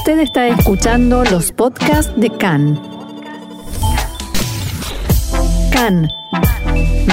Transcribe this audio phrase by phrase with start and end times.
[0.00, 2.80] Usted está escuchando los podcasts de CAN.
[5.70, 6.08] CAN,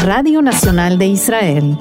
[0.05, 1.77] Radio Nacional de Israel.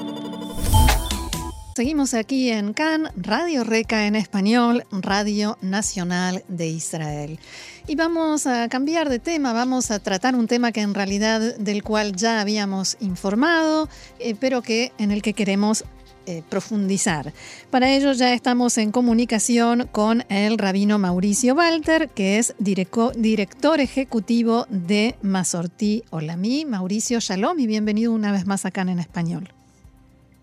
[1.75, 7.39] Seguimos aquí en CAN, Radio Reca en español, Radio Nacional de Israel.
[7.87, 11.83] Y vamos a cambiar de tema, vamos a tratar un tema que en realidad del
[11.83, 13.87] cual ya habíamos informado,
[14.19, 15.85] eh, pero que en el que queremos
[16.27, 17.31] eh, profundizar.
[17.71, 24.65] Para ello ya estamos en comunicación con el rabino Mauricio Walter, que es director ejecutivo
[24.69, 26.65] de Masorti Olami.
[26.65, 29.49] Mauricio, shalom y bienvenido una vez más acá en español.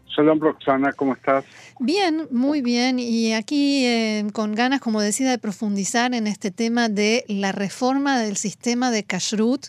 [0.08, 1.44] Shalom Roxana, ¿cómo estás?
[1.80, 2.98] Bien, muy bien.
[2.98, 8.18] Y aquí eh, con ganas, como decía, de profundizar en este tema de la reforma
[8.18, 9.66] del sistema de kashrut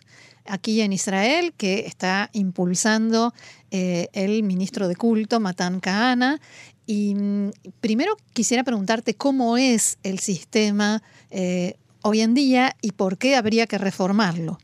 [0.47, 3.33] aquí en Israel, que está impulsando
[3.71, 6.39] eh, el ministro de culto, Matan Kahana.
[6.85, 13.17] Y mm, primero quisiera preguntarte cómo es el sistema eh, hoy en día y por
[13.17, 14.57] qué habría que reformarlo.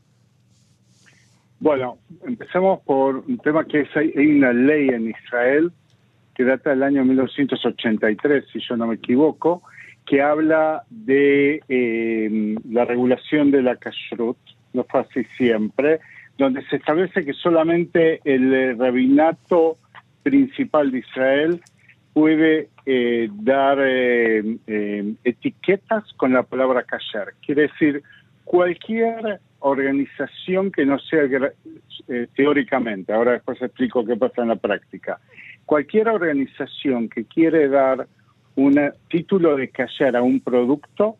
[1.58, 5.72] Bueno, empecemos por un tema que es, hay una ley en Israel
[6.34, 9.62] que data del año 1983, si yo no me equivoco,
[10.06, 14.38] que habla de eh, la regulación de la kashrut,
[14.72, 16.00] no fue así siempre,
[16.38, 19.78] donde se establece que solamente el eh, rabinato
[20.22, 21.60] principal de Israel
[22.12, 27.34] puede eh, dar eh, etiquetas con la palabra kasher.
[27.44, 28.02] Quiere decir,
[28.44, 31.22] cualquier organización que no sea
[32.34, 35.20] teóricamente, ahora después explico qué pasa en la práctica,
[35.64, 38.08] cualquier organización que quiere dar
[38.56, 41.16] un título de kasher a un producto,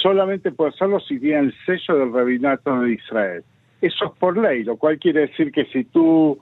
[0.00, 3.44] solamente puede hacerlo si tiene el sello del rabinato de Israel.
[3.80, 6.38] Eso es por ley, lo cual quiere decir que si tú,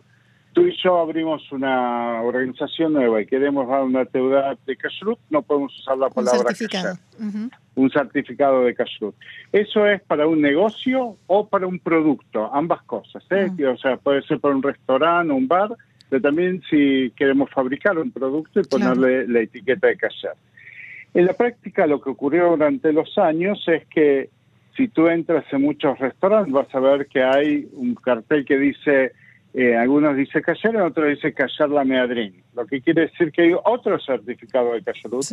[0.53, 5.43] tú y yo abrimos una organización nueva y queremos dar una deuda de kashrut, no
[5.43, 6.99] podemos usar la palabra un certificado.
[7.75, 9.15] Un certificado de kashrut.
[9.53, 13.23] Eso es para un negocio o para un producto, ambas cosas.
[13.31, 13.51] ¿eh?
[13.67, 15.77] O sea, puede ser para un restaurante o un bar,
[16.09, 20.33] pero también si queremos fabricar un producto y ponerle la etiqueta de kasher.
[21.17, 24.29] En la práctica lo que ocurrió durante los años es que
[24.77, 29.13] si tú entras en muchos restaurantes vas a ver que hay un cartel que dice,
[29.55, 33.53] eh, algunos dice en otros dice callar la meadrín, lo que quiere decir que hay
[33.65, 35.25] otro certificado de callarut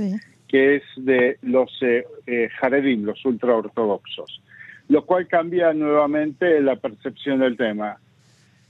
[0.47, 4.41] que es de los eh, eh, jaredim, los ultraortodoxos,
[4.87, 7.97] lo cual cambia nuevamente la percepción del tema.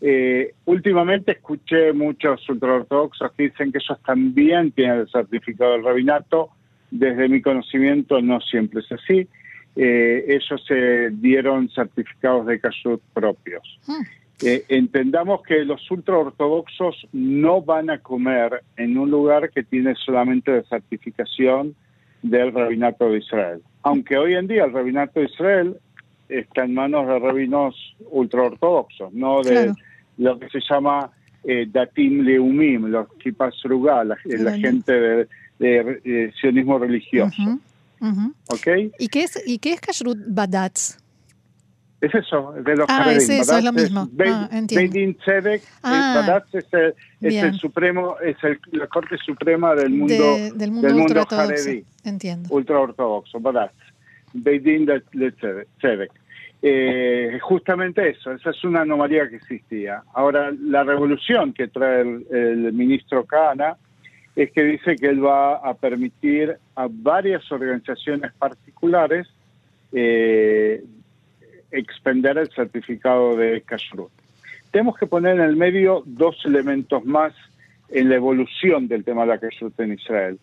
[0.01, 6.49] Eh, últimamente escuché muchos ultraortodoxos que dicen que ellos también tienen el certificado del rabinato,
[6.93, 9.27] desde mi conocimiento no siempre es así
[9.75, 13.79] eh, ellos se dieron certificados de kashrut propios.
[13.87, 14.03] Hmm.
[14.45, 20.51] Eh, entendamos que los ultraortodoxos no van a comer en un lugar que tiene solamente
[20.51, 21.75] la certificación
[22.21, 23.61] del rabinato de Israel.
[23.83, 25.77] Aunque hoy en día el rabinato de Israel
[26.29, 29.73] está en manos de rabinos ultraortodoxos, no de
[30.17, 31.09] lo que se llama
[31.43, 35.27] eh, datim leumim, los kipas rugal, la, gente
[35.59, 37.59] de, sionismo religioso.
[38.99, 40.97] ¿Y qué es, y qué es Kashrut Badatz?
[42.01, 44.09] Es eso, de los Ah, es eso, es lo mismo.
[44.27, 49.73] ah, Beidin Tzedek, ah, Badatz es, el, es el, supremo, es el, la corte suprema
[49.73, 52.49] del mundo, de, del mundo, del mundo Haredi, Entiendo.
[52.53, 53.73] Ultraortodoxo, Badatz.
[54.33, 55.01] Beidin de,
[55.79, 56.11] Tzedek.
[56.65, 60.01] Eh, justamente eso, esa es una anomalía que existía.
[60.13, 63.75] Ahora, la revolución que trae el, ministro Kahana
[64.33, 69.27] es que dice que él va a permitir a varias organizaciones particulares
[69.91, 70.81] eh,
[71.69, 74.11] expender el certificado de kashrut.
[74.71, 77.33] Tenemos que poner en el medio dos elementos más
[77.89, 80.39] en la evolución del tema de la kashrut en Israel.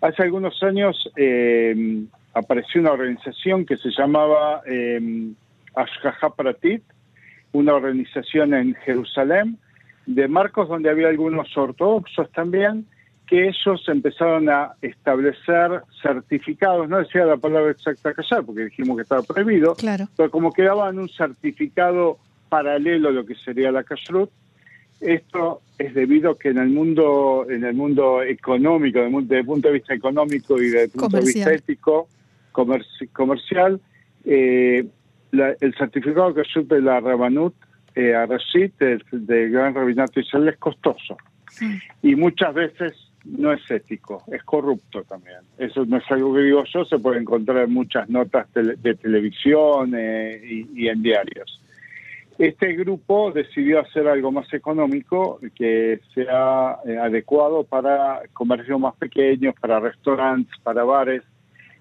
[0.00, 5.30] Hace algunos años eh, apareció una organización que se llamaba eh,
[5.82, 6.82] Ashkaha Pratit,
[7.52, 9.58] una organización en Jerusalén,
[10.06, 12.86] de marcos donde había algunos ortodoxos también,
[13.26, 19.02] que ellos empezaron a establecer certificados, no decía la palabra exacta callar porque dijimos que
[19.02, 19.76] estaba prohibido,
[20.16, 24.30] pero como quedaban un certificado paralelo a lo que sería la kashrut,
[25.00, 29.68] esto es debido a que en el mundo, en el mundo económico, desde el punto
[29.68, 32.08] de vista económico y desde el punto de vista ético,
[33.12, 33.80] comercial,
[34.24, 34.86] eh,
[35.32, 37.54] el certificado kashrut de la Rabanut,
[37.94, 41.16] eh, a Rashid, del, Gran Rabinato Israel, es costoso.
[42.02, 42.92] Y muchas veces
[43.24, 45.38] no es ético, es corrupto también.
[45.58, 49.92] Eso no es algo que digo yo, se puede encontrar en muchas notas de televisión
[49.96, 50.40] eh,
[50.74, 51.60] y, en diarios.
[52.38, 59.56] Este grupo decidió hacer algo más económico que sea eh, adecuado para comercios más pequeños,
[59.60, 61.24] para restaurantes, para bares.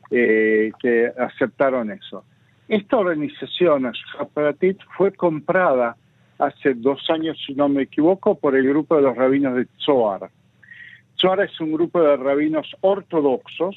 [0.10, 2.24] eh, que aceptaron eso.
[2.68, 5.96] Esta organización, Hapratit, fue comprada
[6.38, 10.30] hace dos años, si no me equivoco, por el grupo de los rabinos de Zohar.
[11.20, 13.76] Zohar es un grupo de rabinos ortodoxos,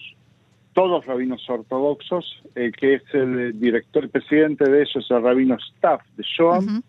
[0.75, 6.03] todos rabinos ortodoxos, el que es el director, el presidente de ellos el rabino Staff
[6.17, 6.83] de Shoam,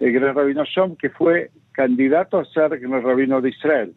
[0.00, 3.94] el gran rabino Shoam, que fue candidato a ser el rabino de Israel.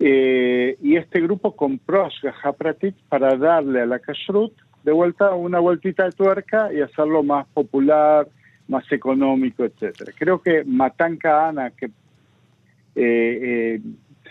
[0.00, 2.10] Eh, y este grupo compró a
[2.42, 4.52] Hapratit para darle a la kashrut
[4.84, 8.28] de vuelta una vueltita de tuerca y hacerlo más popular,
[8.68, 10.12] más económico, etcétera.
[10.16, 11.90] Creo que Matanka Ana, que eh,
[12.96, 13.80] eh,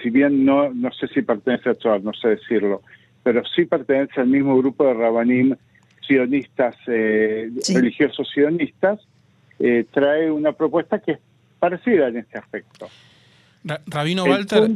[0.01, 2.81] si bien no, no sé si pertenece a Zohar, no sé decirlo,
[3.23, 5.55] pero sí pertenece al mismo grupo de Rabanim
[6.07, 8.99] sionistas, eh, religiosos sionistas,
[9.91, 11.19] trae una propuesta que es
[11.57, 12.89] parecida en este aspecto.
[13.63, 14.71] Rabino Walter,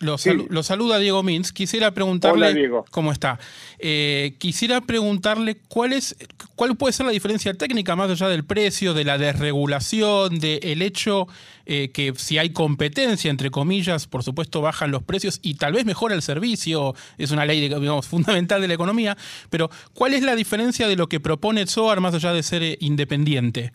[0.00, 1.52] lo, saluda Diego Mintz.
[1.52, 3.38] Quisiera preguntarle cómo está.
[3.78, 6.16] Eh, quisiera preguntarle cuál es,
[6.56, 11.26] cuál puede ser la diferencia técnica más allá del precio, de la desregulación, del hecho
[11.66, 15.84] eh, que si hay competencia entre comillas, por supuesto bajan los precios y tal vez
[15.86, 16.94] mejora el servicio.
[17.16, 19.16] Es una ley digamos, fundamental de la economía.
[19.48, 22.76] Pero ¿cuál es la diferencia de lo que propone SOAR más allá de ser eh,
[22.80, 23.72] independiente?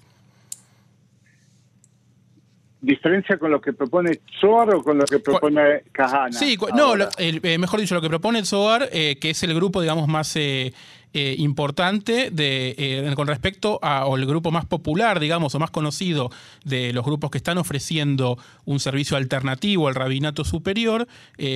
[2.82, 6.32] Diferencia con lo que propone Zohar o con lo que propone Kahana?
[6.32, 10.08] Sí, no, eh, mejor dicho, lo que propone Zohar, eh, que es el grupo, digamos,
[10.08, 10.74] más eh,
[11.12, 16.30] importante de, con respecto a, o el grupo más popular, digamos, o más conocido
[16.64, 21.08] de los grupos que están ofreciendo un servicio alternativo al rabinato superior,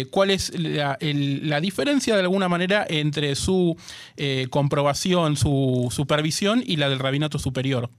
[0.09, 3.77] ¿cuál es la, la, diferencia de alguna manera entre su
[4.49, 7.91] comprobación, su supervisión y la del rabinato superior?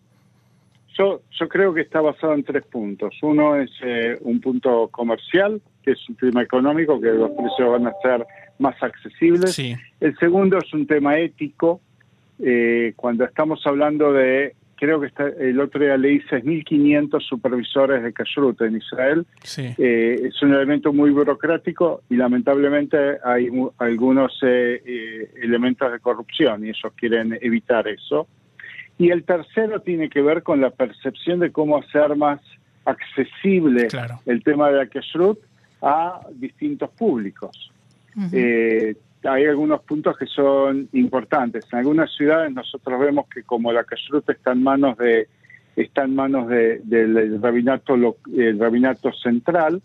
[0.96, 3.16] Yo, yo creo que está basado en tres puntos.
[3.22, 7.88] Uno es eh, un punto comercial, que es un tema económico, que los precios van
[7.88, 8.24] a ser
[8.58, 9.58] más accesibles.
[10.00, 11.80] El segundo es un tema ético.
[12.38, 18.12] Eh, cuando estamos hablando de, creo que está, el otro día leí 6.500 supervisores de
[18.12, 19.26] Kashrut en Israel.
[19.58, 23.48] Eh, es un elemento muy burocrático y lamentablemente hay
[23.78, 28.28] algunos elementos de corrupción y ellos quieren evitar eso.
[28.98, 32.40] Y el tercero tiene que ver con la percepción de cómo hacer más
[32.84, 33.88] accesible
[34.26, 35.38] el tema de la kashrut
[35.82, 37.72] a distintos públicos.
[38.32, 38.94] Eh,
[39.24, 41.64] hay algunos puntos que son importantes.
[41.72, 45.28] En algunas ciudades nosotros vemos que como la kashrut está en manos de
[45.76, 49.82] está en manos del rabinato el rabinato central,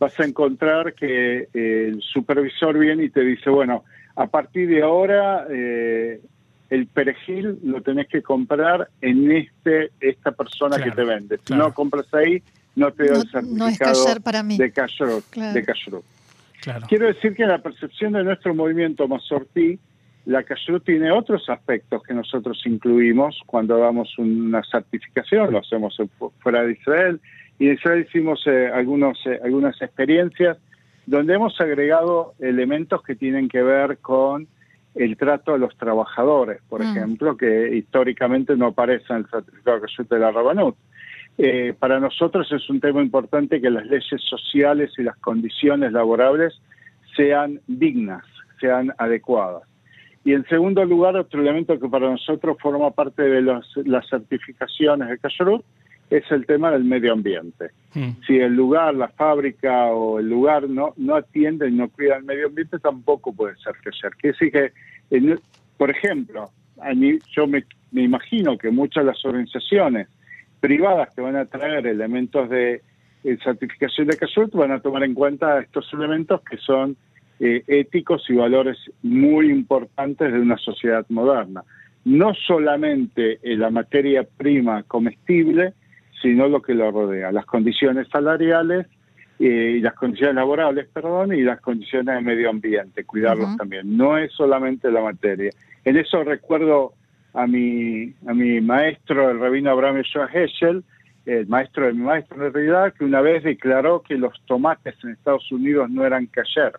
[0.00, 3.84] vas a encontrar que el supervisor viene y te dice, bueno,
[4.16, 6.20] a partir de ahora eh,
[6.70, 11.38] el perejil lo tenés que comprar en este esta persona que te vende.
[11.44, 12.42] Si no compras ahí,
[12.76, 14.06] no te da el certificado
[14.58, 15.24] de kashrut.
[15.34, 15.62] De
[16.88, 19.78] Quiero decir que en la percepción de nuestro movimiento Masortí,
[20.26, 25.96] la kashrut tiene otros aspectos que nosotros incluimos cuando damos una certificación, lo hacemos
[26.40, 27.20] fuera de Israel,
[27.58, 30.58] y en Israel hicimos eh, algunos, eh, algunas experiencias
[31.06, 34.46] donde hemos agregado elementos que tienen que ver con
[34.94, 36.88] el trato a los trabajadores, por mm.
[36.88, 39.80] ejemplo, que históricamente no aparece en el certificado
[40.10, 40.76] de la Rabanut.
[41.36, 46.60] Eh, para nosotros es un tema importante que las leyes sociales y las condiciones laborables
[47.16, 48.24] sean dignas,
[48.60, 49.62] sean adecuadas.
[50.24, 55.18] Y en segundo lugar, otro elemento que para nosotros forma parte de las certificaciones de
[55.18, 55.64] Kashrut
[56.10, 57.70] es el tema del medio ambiente.
[58.26, 62.24] Si el lugar, la fábrica o el lugar no, no atiende y no cuida el
[62.24, 64.12] medio ambiente, tampoco puede ser crecer.
[64.16, 65.38] Quiere decir que,
[65.76, 66.50] por ejemplo,
[66.80, 70.08] a mí, yo me, imagino que muchas de las organizaciones
[70.60, 72.82] privadas que van a traer elementos de
[73.42, 76.96] certificación de CASURT van a tomar en cuenta estos elementos que son
[77.40, 81.64] eh, éticos y valores muy importantes de una sociedad moderna.
[82.04, 85.74] No solamente la materia prima comestible,
[86.20, 88.86] sino lo que lo rodea, las condiciones salariales
[89.38, 93.96] eh, y las condiciones laborables, perdón, y las condiciones de medio ambiente, cuidarlos también.
[93.96, 95.50] No es solamente la materia.
[95.84, 96.94] En eso recuerdo
[97.34, 100.82] a mi, a mi maestro, el rabino Abraham Joa Heschel,
[101.24, 105.10] el maestro de mi maestro en realidad, que una vez declaró que los tomates en
[105.10, 106.72] Estados Unidos no eran cayer.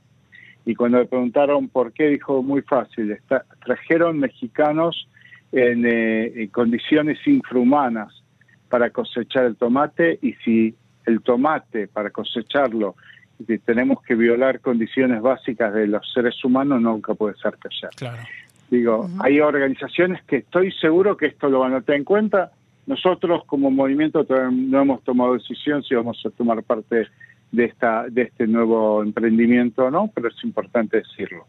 [0.65, 3.17] Y cuando le preguntaron por qué, dijo muy fácil,
[3.63, 5.07] trajeron mexicanos
[5.51, 8.18] en, eh, en condiciones infrahumanas
[8.69, 12.95] para cosechar el tomate y si el tomate para cosecharlo
[13.65, 17.91] tenemos que violar condiciones básicas de los seres humanos, nunca puede ser callar.
[17.95, 18.21] Claro.
[18.69, 22.51] Digo, hay organizaciones que estoy seguro que esto lo van a tener en cuenta.
[22.85, 27.07] Nosotros como movimiento no hemos tomado decisión si vamos a tomar parte
[27.51, 31.45] de esta de este nuevo emprendimiento o no, pero es importante decirlo.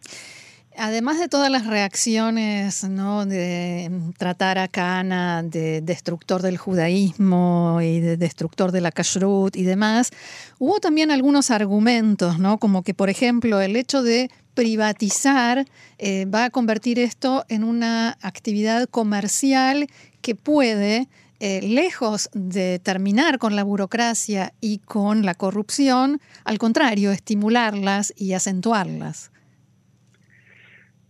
[0.77, 3.27] Además de todas las reacciones ¿no?
[3.27, 9.65] de tratar a Cana de destructor del judaísmo y de destructor de la kashrut y
[9.65, 10.11] demás,
[10.59, 12.59] hubo también algunos argumentos, ¿no?
[12.59, 15.65] como que, por ejemplo, el hecho de privatizar
[15.99, 19.87] eh, va a convertir esto en una actividad comercial
[20.21, 21.09] que puede
[21.43, 28.35] eh, lejos de terminar con la burocracia y con la corrupción, al contrario, estimularlas y
[28.35, 29.31] acentuarlas.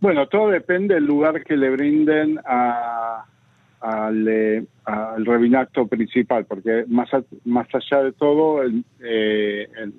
[0.01, 7.09] Bueno, todo depende del lugar que le brinden al, eh, al rabinato principal, porque más,
[7.45, 9.93] más allá de todo, eh, el,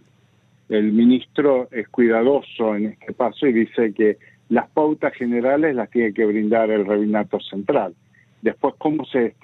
[0.71, 4.19] el, ministro es cuidadoso en este paso y dice que
[4.49, 7.95] las pautas generales las tiene que brindar el rabinato central.
[8.43, 9.37] Después, cómo se,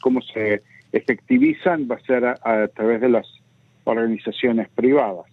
[0.00, 3.26] cómo se efectivizan va a ser a, través de las
[3.84, 5.26] organizaciones privadas.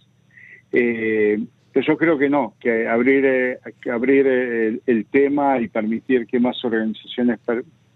[0.72, 1.42] Eh,
[1.80, 6.38] yo creo que no, que abrir, eh, que abrir eh, el, tema y permitir que
[6.38, 7.40] más organizaciones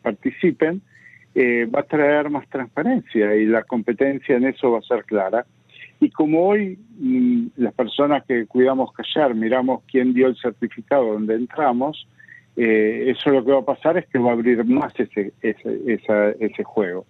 [0.03, 0.83] participen
[1.35, 5.47] eh, va a traer más transparencia y la competencia en eso va a ser clara.
[6.01, 11.35] Y como hoy mm, las personas que cuidamos callar miramos quién dio el certificado donde
[11.35, 12.09] entramos,
[12.57, 16.37] eh, eso lo que va a pasar es que va a abrir más ese, ese,
[16.41, 17.07] ese juego.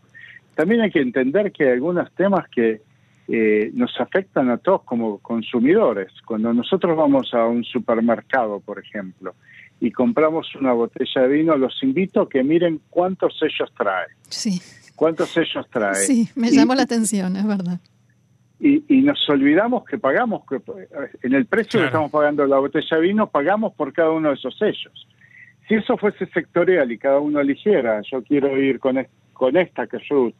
[0.54, 2.82] También hay que entender que hay algunos temas que
[3.30, 6.10] eh, nos afectan a todos como consumidores.
[6.24, 9.34] Cuando nosotros vamos a un supermercado, por ejemplo,
[9.80, 14.06] y compramos una botella de vino, los invito a que miren cuántos sellos trae.
[14.28, 14.60] Sí.
[14.96, 15.94] ¿Cuántos sellos trae?
[15.94, 17.78] Sí, me llamó la atención, es verdad.
[18.60, 20.60] Y, nos olvidamos que pagamos, que
[21.22, 24.34] en el precio que estamos pagando la botella de vino, pagamos por cada uno de
[24.34, 25.06] esos sellos.
[25.68, 29.98] Si eso fuese sectorial y cada uno eligiera, yo quiero ir con, con esta que
[30.10, 30.32] yo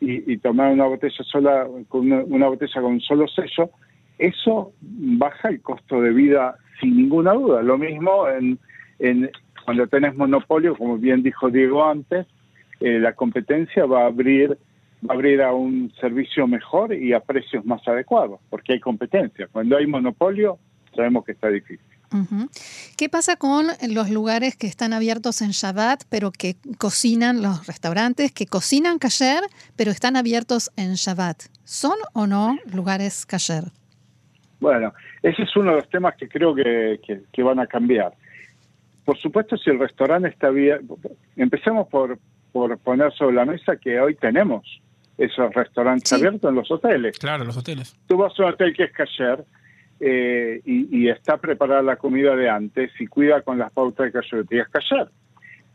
[0.00, 3.70] y, tomar una botella sola, con una, botella con un solo sello,
[4.18, 7.62] eso baja el costo de vida sin ninguna duda.
[7.62, 8.58] Lo mismo en,
[8.98, 9.30] en
[9.64, 12.26] cuando tenés monopolio, como bien dijo Diego antes,
[12.80, 14.58] eh, la competencia va a abrir
[15.08, 19.46] va a abrir a un servicio mejor y a precios más adecuados, porque hay competencia.
[19.52, 20.58] Cuando hay monopolio,
[20.94, 21.85] sabemos que está difícil.
[22.96, 28.32] ¿Qué pasa con los lugares que están abiertos en Shabbat, pero que cocinan, los restaurantes
[28.32, 29.42] que cocinan kasher,
[29.76, 31.44] pero están abiertos en Shabbat?
[31.64, 33.64] ¿Son o no lugares kasher?
[34.60, 38.14] Bueno, ese es uno de los temas que creo que, van a cambiar.
[39.04, 40.98] Por supuesto, si el restaurante está abierto,
[41.36, 42.18] empecemos por,
[42.52, 44.64] por poner sobre la mesa que hoy tenemos
[45.18, 47.18] esos restaurantes abiertos en los hoteles.
[47.18, 47.96] Claro, los hoteles.
[48.06, 49.44] Tú vas a un hotel que es kasher,
[50.00, 54.52] eh, y, está preparada la comida de antes y cuida con las pautas de kashrut
[54.52, 55.10] y es callar.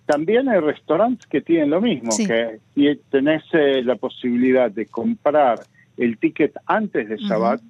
[0.06, 5.60] También hay restaurantes que tienen lo mismo, que y tenés eh, la posibilidad de comprar
[5.98, 7.62] el ticket antes de Shabbat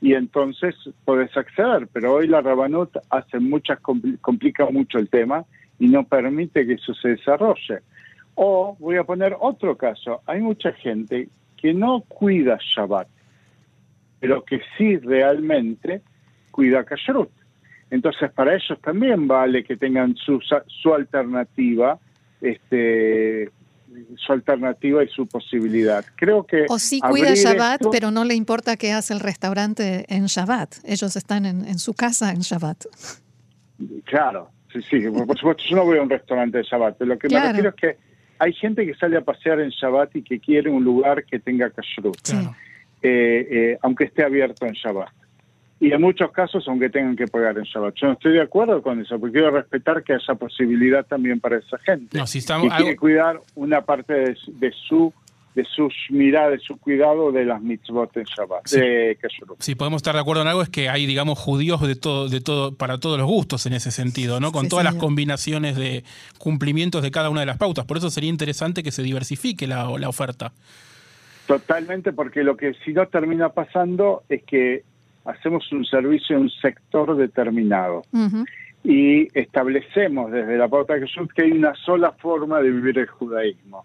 [0.00, 0.74] y entonces
[1.04, 3.78] podés acceder, pero hoy la Rabanut hace muchas
[4.20, 5.44] complica mucho el tema
[5.78, 7.80] y no permite que eso se desarrolle.
[8.34, 13.08] O voy a poner otro caso, hay mucha gente que no cuida Shabbat
[14.20, 16.02] pero que sí realmente
[16.50, 17.30] cuida Kashrut.
[17.90, 21.98] Entonces, para ellos también vale que tengan su, su alternativa,
[22.40, 23.50] este,
[24.16, 26.04] su alternativa y su posibilidad.
[26.14, 30.26] Creo que o sí cuida Shabbat, pero no le importa qué hace el restaurante en
[30.26, 30.76] Shabbat.
[30.84, 32.84] Ellos están en, su casa en Shabbat.
[34.04, 35.00] Claro, sí, sí.
[35.10, 37.70] Por supuesto, yo no voy a un restaurante de Shabbat, pero lo que me refiero
[37.70, 37.96] es que
[38.38, 41.70] hay gente que sale a pasear en Shabbat y que quiere un lugar que tenga
[41.70, 42.20] kashrut.
[42.22, 42.54] Claro.
[43.02, 45.08] Eh, eh, aunque esté abierto en Shabbat.
[45.82, 47.94] Y en muchos casos, aunque tengan que pagar en Shabbat.
[47.94, 51.56] Yo no estoy de acuerdo con eso, porque quiero respetar que haya posibilidad también para
[51.56, 52.18] esa gente.
[52.18, 55.14] No, si estamos, quiere cuidar una parte de, su
[55.54, 58.66] de sus miradas, de su cuidado de las mitzvot en Shabbat.
[59.58, 62.42] Si podemos estar de acuerdo en algo es que hay, digamos, judíos de todo, de
[62.42, 64.52] todo, para todos los gustos en ese sentido, ¿no?
[64.52, 66.04] Con todas las combinaciones de
[66.36, 67.86] cumplimientos de cada una de las pautas.
[67.86, 70.52] Por eso sería interesante que se diversifique la, la oferta.
[71.50, 74.84] Totalmente, porque lo que si no termina pasando es que
[75.24, 78.02] hacemos un servicio en un sector determinado
[78.84, 83.08] y establecemos desde la pauta de Jesús que hay una sola forma de vivir el
[83.08, 83.84] judaísmo.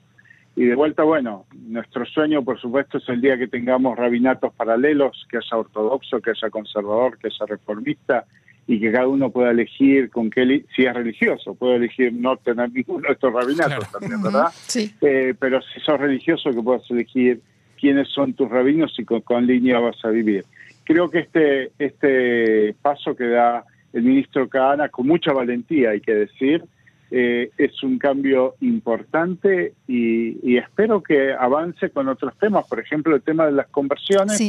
[0.55, 5.25] Y de vuelta, bueno, nuestro sueño, por supuesto, es el día que tengamos rabinatos paralelos,
[5.27, 8.25] que haya ortodoxo, que haya conservador, que haya reformista,
[8.67, 12.71] y que cada uno pueda elegir con qué, si es religioso, puede elegir no tener
[12.71, 14.47] ninguno de estos rabinatos también, ¿verdad?
[14.53, 14.93] Sí.
[15.01, 17.41] Eh, pero si sos religioso, que puedas elegir
[17.85, 20.43] quiénes son tus rabinos y con, con línea vas a vivir.
[20.85, 23.63] Creo que este, este paso que da
[23.93, 26.63] el ministro Kahana, con mucha valentía hay que decir,
[27.11, 33.21] eh, es un cambio importante y, espero que avance con otros temas, por ejemplo el
[33.21, 34.39] tema de las conversiones.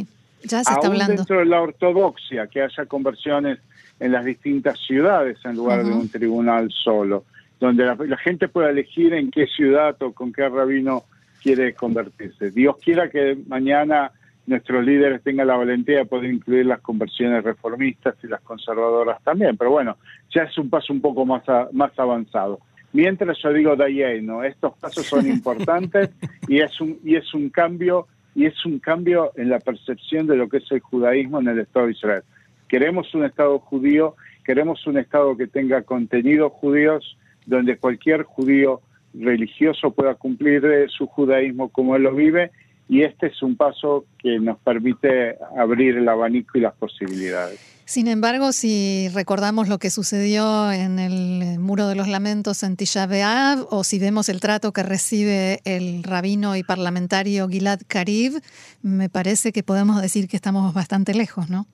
[0.42, 1.12] Ya se está hablando.
[1.12, 3.58] dentro de la ortodoxia, que haya conversiones
[4.00, 7.24] en las distintas ciudades en lugar de un tribunal solo,
[7.60, 11.04] donde la, gente pueda elegir en qué ciudad o con qué rabino
[11.46, 12.50] quiere convertirse.
[12.50, 14.10] Dios quiera que mañana
[14.46, 19.56] nuestros líderes tengan la valentía de poder incluir las conversiones reformistas y las conservadoras también,
[19.56, 19.96] pero bueno,
[20.34, 22.58] ya es un paso un poco más, más avanzado.
[22.92, 23.76] Mientras yo digo
[24.22, 24.42] ¿no?
[24.42, 26.10] estos pasos son importantes
[26.48, 30.34] y es un y es un cambio y es un cambio en la percepción de
[30.34, 32.22] lo que es el judaísmo en el Estado de Israel.
[32.66, 38.80] Queremos un Estado judío, queremos un Estado que tenga contenidos judíos, donde cualquier judío
[39.20, 42.50] religioso pueda cumplir su judaísmo como él lo vive,
[42.88, 47.58] y este es un paso que nos permite abrir el abanico y las posibilidades.
[47.84, 53.06] Sin embargo, si recordamos lo que sucedió en el Muro de los Lamentos en Tisha
[53.06, 58.40] B'Av, o si vemos el trato que recibe el rabino y parlamentario Gilad Karib,
[58.82, 61.66] me parece que podemos decir que estamos bastante lejos, ¿no?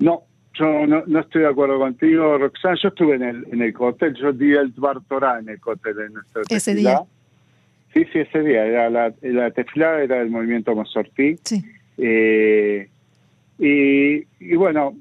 [0.00, 0.22] No,
[0.60, 2.76] yo no, estoy de acuerdo contigo, Roxana.
[2.82, 4.98] Yo estuve en el, en el cóctel, yo di el Dvar
[5.40, 7.02] en el cóctel de nuestro Ese día.
[7.94, 8.64] Sí, sí, ese día.
[8.66, 11.38] Era la, la tefilá era del movimiento Masortí.
[11.42, 11.64] Sí.
[11.98, 12.88] Eh,
[13.58, 14.94] y, bueno,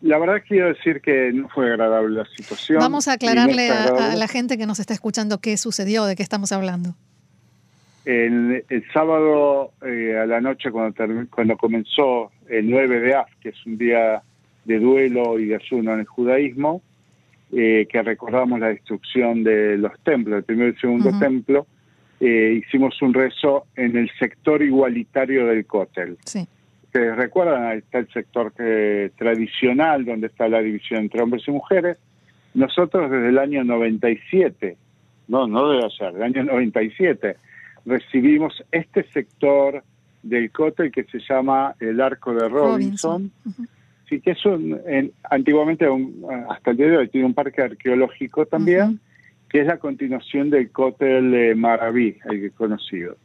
[0.00, 2.78] la verdad quiero decir que no fue agradable la situación.
[2.78, 6.52] Vamos a aclararle a, la gente que nos está escuchando qué sucedió, de qué estamos
[6.52, 6.94] hablando.
[8.04, 10.94] El, el sábado eh, a la noche, cuando,
[11.28, 14.22] cuando comenzó el 9 de Af, que es un día
[14.66, 16.82] de duelo y de ayuno en el judaísmo,
[17.52, 21.66] eh, que recordamos la destrucción de los templos, el primer y segundo templo,
[22.18, 26.18] eh, hicimos un rezo en el sector igualitario del cótel.
[26.24, 26.46] Sí.
[26.92, 27.64] recuerdan?
[27.64, 28.52] Ahí está el sector
[29.16, 31.98] tradicional, donde está la división entre hombres y mujeres.
[32.54, 34.76] Nosotros desde el año 97,
[35.28, 37.36] no, no debe ser, el año 97,
[37.84, 39.84] recibimos este sector
[40.22, 43.30] del cótel que se llama el Arco de Robinson.
[44.08, 44.38] Sí, que es
[45.30, 45.86] antiguamente,
[46.48, 49.00] hasta el día de hoy, tiene un parque arqueológico también,
[49.48, 53.16] que es la continuación del cótel de Maraví, el que conocido.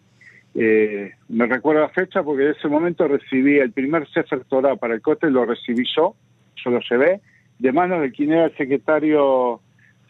[0.55, 4.95] Eh, me recuerdo la fecha porque en ese momento recibí el primer Sefer Torah para
[4.95, 6.15] el cótel, lo recibí yo,
[6.63, 7.21] yo lo llevé,
[7.59, 9.61] de manos de quien era el secretario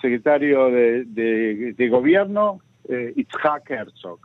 [0.01, 4.19] secretario de, gobierno, eh, Itzhak Herzog.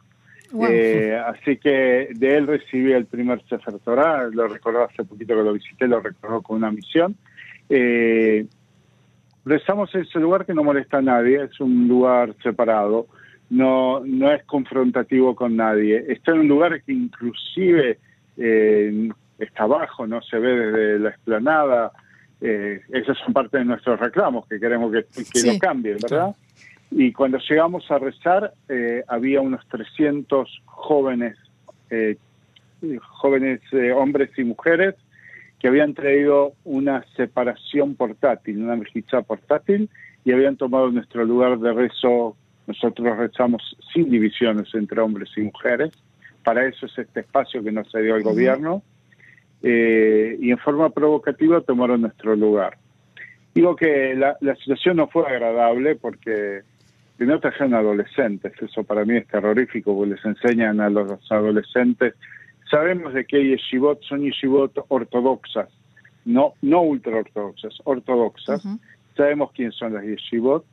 [0.69, 5.43] Eh, así que de él recibí el primer Sefer Torah, lo recordó hace poquito que
[5.43, 7.17] lo visité, lo recordó con una misión.
[7.69, 8.47] Eh,
[9.45, 13.07] rezamos en ese lugar que no molesta a nadie, es un lugar separado,
[13.51, 16.05] no, no es confrontativo con nadie.
[16.09, 17.99] Está en un lugar que inclusive
[18.37, 21.93] eh, está abajo, no se ve desde la explanada.
[22.41, 26.35] Eh, esos son parte de nuestros reclamos, que queremos que, que lo cambien, ¿verdad?
[26.91, 31.37] Y cuando llegamos a rezar, eh, había unos 300 jóvenes,
[31.91, 32.17] eh,
[33.01, 33.61] jóvenes
[33.95, 34.95] hombres y mujeres
[35.59, 39.89] que habían traído una separación portátil, una mejizá portátil,
[40.25, 42.37] y habían tomado nuestro lugar de rezo.
[42.67, 45.93] Nosotros rezamos sin divisiones entre hombres y mujeres.
[46.45, 48.83] Para eso es este espacio que nos dio el gobierno.
[49.63, 52.77] Eh, y en forma provocativa tomaron nuestro lugar.
[53.55, 56.61] Digo que la, situación no fue agradable porque
[57.17, 62.15] primero trajeron adolescentes, eso para mí es terrorífico, porque les enseñan a los adolescentes
[62.71, 65.69] Sabemos de que yeshivot son yeshivot ortodoxas,
[66.25, 68.63] no, no ultraortodoxas, ortodoxas.
[69.17, 70.65] Sabemos quién son las yeshivot.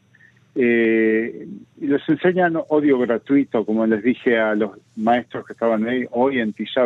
[0.56, 1.48] Eh,
[1.80, 6.40] y les enseñan odio gratuito, como les dije a los maestros que estaban ahí hoy
[6.40, 6.86] en Tisha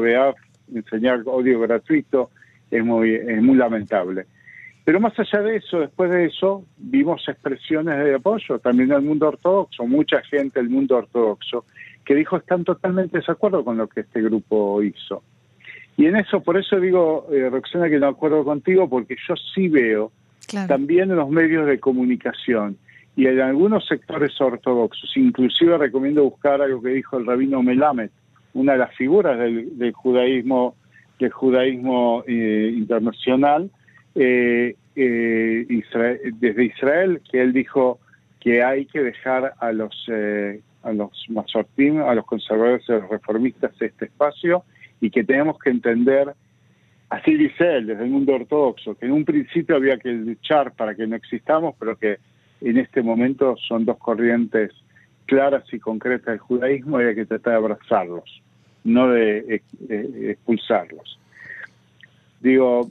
[0.73, 2.29] enseñar odio gratuito
[2.71, 4.25] es muy, es muy lamentable.
[4.87, 9.27] Pero más allá de eso, después de eso, vimos expresiones de apoyo también del mundo
[9.27, 11.65] ortodoxo, mucha gente del mundo ortodoxo,
[12.05, 15.23] que dijo están totalmente de con lo que este grupo hizo.
[15.97, 19.67] Y en eso, por eso digo, eh, Roxana, que no acuerdo contigo, porque yo sí
[19.67, 20.13] veo
[20.69, 22.77] también en los medios de comunicación
[23.17, 28.09] y en algunos sectores ortodoxos, inclusive recomiendo buscar algo que dijo el rabino Melamed,
[28.53, 30.75] una de las figuras del, judaísmo
[31.19, 33.69] del judaísmo eh, internacional
[34.17, 37.99] eh, desde Israel, que él dijo
[38.39, 40.09] que hay que dejar a los
[40.83, 44.63] a los masortim, a los conservadores y a los reformistas este espacio
[45.01, 46.33] y que tenemos que entender,
[47.09, 50.95] así dice él, desde el mundo ortodoxo, que en un principio había que luchar para
[50.95, 52.17] que no existamos, pero que
[52.61, 54.71] en este momento son dos corrientes
[55.25, 58.41] claras y concretas del judaísmo y hay que tratar de abrazarlos,
[58.83, 61.19] no de, expulsarlos.
[62.39, 62.89] Digo,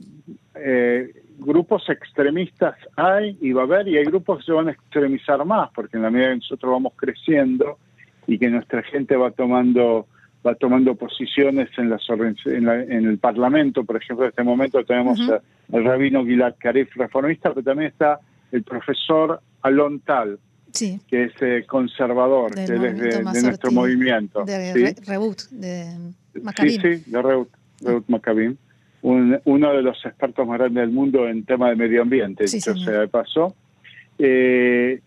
[0.55, 4.71] eh, grupos extremistas hay y va a haber, y hay grupos que se van a
[4.71, 7.77] extremizar más, porque en la medida que nosotros vamos creciendo,
[8.27, 10.07] y que nuestra gente va tomando
[10.45, 12.01] va tomando posiciones en, las,
[12.45, 13.83] en, el Parlamento.
[13.83, 18.19] Por ejemplo, en este momento tenemos al rabino Gilad Karif, reformista, pero también está
[18.51, 20.39] el profesor Alon Tal,
[20.71, 24.45] que es eh, conservador, que es de, nuestro movimiento.
[24.45, 25.01] De ¿sí?
[25.05, 26.81] Reut, de Maccabim.
[26.81, 27.49] Sí, sí, de Reut,
[27.81, 28.05] Reut
[29.01, 29.39] Maccabim.
[29.45, 33.01] uno de los expertos más grandes del mundo en tema de medio ambiente, dicho sea
[33.01, 33.55] de paso.
[34.19, 34.99] Eh,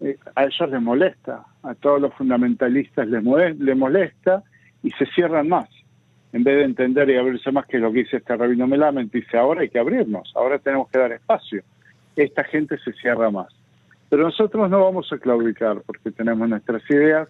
[0.00, 4.42] eh, a ellos les molesta, a todos los fundamentalistas les, molesta
[4.82, 5.68] y se cierran más.
[6.32, 9.36] En vez de entender y abrirse más que lo que dice este rabino Melament, dice
[9.36, 11.62] ahora hay que abrirnos, ahora tenemos que dar espacio.
[12.16, 13.48] Esta gente se cierra más.
[14.08, 17.28] Pero nosotros no vamos a claudicar porque tenemos nuestras ideas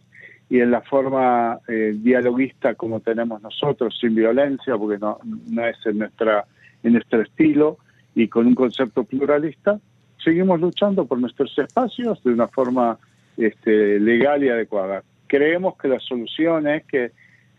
[0.53, 5.79] y en la forma eh, dialoguista como tenemos nosotros, sin violencia, porque no, no es
[5.87, 6.45] en, nuestra,
[6.83, 7.79] en nuestro estilo
[8.15, 9.81] y con un concepto pluralista,
[10.23, 12.99] seguimos luchando por nuestros espacios de una forma
[13.39, 15.03] este, legal y adecuada.
[15.27, 17.13] Creemos que la solución es que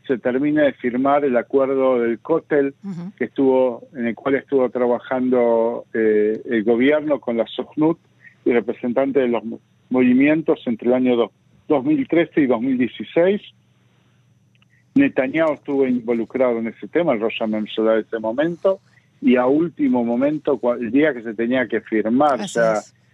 [0.05, 2.75] se termine de firmar el acuerdo del COTEL
[3.17, 7.97] que estuvo en el cual estuvo trabajando eh, el gobierno con la SOCNUT
[8.45, 9.41] y representante de los
[9.89, 11.31] movimientos entre el año
[11.67, 13.41] 2013 y 2016.
[14.95, 18.79] Netanyahu estuvo involucrado en ese tema, el Rosh de ese momento,
[19.21, 22.39] y a último momento, el día que se tenía que firmar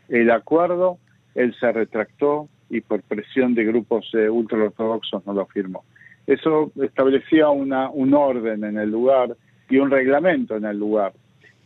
[0.09, 0.97] el acuerdo,
[1.35, 5.83] él se retractó y por presión de grupos eh, ultraortodoxos no lo firmó.
[6.27, 9.35] Eso establecía una, un orden en el lugar
[9.69, 11.13] y un reglamento en el lugar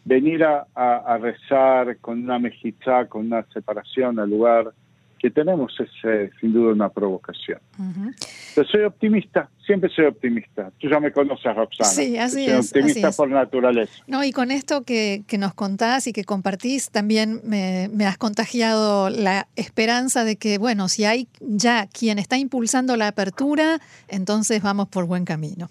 [0.06, 4.72] venir a, rezar con una mejizá, con una separación al lugar
[5.24, 7.58] que tenemos es eh, sin duda una provocación.
[8.54, 10.70] Pero soy optimista, siempre soy optimista.
[10.80, 11.90] Tú ya me conoces, Roxana.
[11.90, 13.94] Sí, así soy optimista por naturaleza.
[14.06, 18.18] No, y con esto que, que, nos contás y que compartís, también me, me has
[18.18, 24.62] contagiado la esperanza de que, bueno, si hay ya quien está impulsando la apertura, entonces
[24.62, 25.70] vamos por buen camino.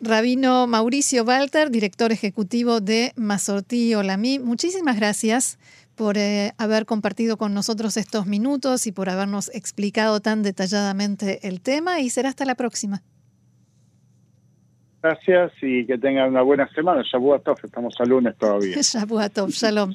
[0.00, 5.58] Rabino Mauricio Walter, director ejecutivo de Masorti Olamí, muchísimas gracias
[5.98, 11.60] por eh, haber compartido con nosotros estos minutos y por habernos explicado tan detalladamente el
[11.60, 13.02] tema y será hasta la próxima.
[15.02, 17.02] Gracias y que tengan una buena semana.
[17.02, 18.76] Shabuatov, estamos al lunes todavía.
[18.80, 19.94] Shabuatov, shalom.